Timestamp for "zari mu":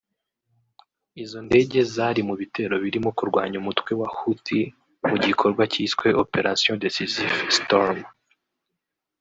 1.93-2.35